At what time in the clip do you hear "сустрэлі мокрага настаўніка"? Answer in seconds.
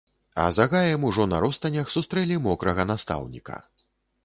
1.97-3.63